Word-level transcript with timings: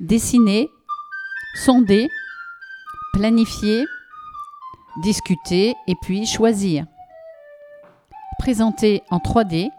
Dessiner, 0.00 0.70
sonder, 1.54 2.08
planifier, 3.12 3.84
discuter 5.02 5.74
et 5.86 5.94
puis 6.02 6.26
choisir. 6.26 6.86
Présenter 8.38 9.02
en 9.10 9.18
3D, 9.18 9.70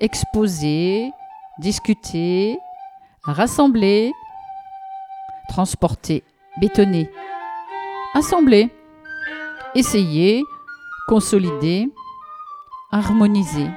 exposer, 0.00 1.10
discuter, 1.58 2.58
rassembler, 3.22 4.12
transporter, 5.48 6.24
bétonner, 6.60 7.10
assembler, 8.14 8.70
essayer, 9.74 10.42
consolider, 11.08 11.88
harmoniser, 12.90 13.68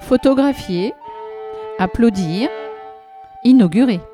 photographier, 0.00 0.94
applaudir, 1.78 2.48
inaugurer. 3.42 4.11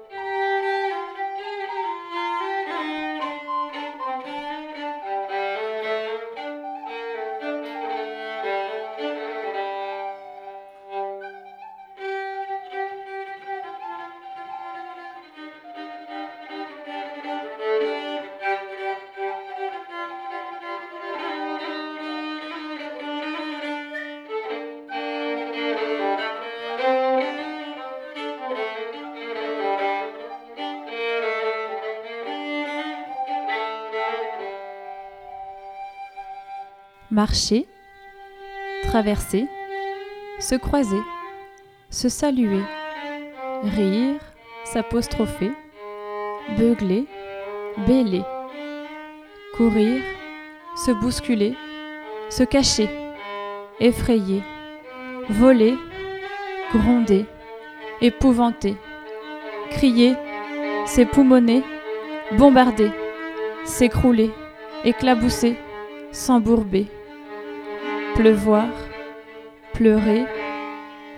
Marcher, 37.11 37.67
traverser, 38.83 39.47
se 40.39 40.55
croiser, 40.55 41.01
se 41.91 42.09
saluer, 42.09 42.63
rire, 43.63 44.21
s'apostropher, 44.65 45.53
beugler, 46.59 47.07
bêler, 47.87 48.23
courir, 49.57 50.03
se 50.77 50.91
bousculer, 50.93 51.55
se 52.29 52.43
cacher, 52.45 52.91
effrayer, 53.81 54.43
voler, 55.31 55.77
gronder, 56.75 57.25
épouvanter, 58.03 58.77
crier, 59.71 60.15
s'époumoner, 60.85 61.65
bombarder, 62.33 62.91
s'écrouler, 63.65 64.31
éclabousser, 64.85 65.57
s'embourber 66.13 66.87
pleuvoir, 68.19 68.73
pleurer, 69.75 70.27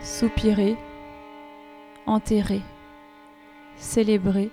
soupirer, 0.03 0.77
enterrer, 2.05 2.61
célébrer, 3.79 4.51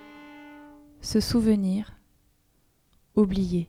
se 1.02 1.20
souvenir, 1.20 1.98
oublier. 3.16 3.68